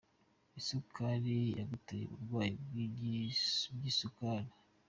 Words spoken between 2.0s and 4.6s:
uburwayi bwigisukari